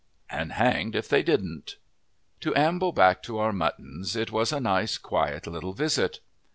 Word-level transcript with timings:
And 0.31 0.53
hanged 0.53 0.95
if 0.95 1.07
they 1.07 1.21
didn't! 1.21 1.75
To 2.39 2.55
amble 2.55 2.91
back 2.91 3.21
to 3.21 3.37
our 3.37 3.53
muttons, 3.53 4.15
it 4.15 4.31
was 4.31 4.51
a 4.51 4.59
nice, 4.59 4.97
quiet 4.97 5.45
little 5.45 5.73
visit. 5.73 6.21